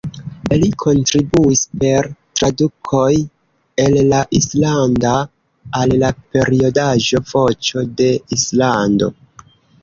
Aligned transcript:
Li 0.61 0.67
kontribuis 0.83 1.59
per 1.83 2.07
tradukoj 2.39 3.11
el 3.83 3.99
la 4.13 4.21
islanda 4.39 5.13
al 5.83 5.95
la 6.05 6.11
periodaĵo 6.37 7.23
"Voĉo 7.35 7.85
de 8.03 8.11
Islando". 8.39 9.13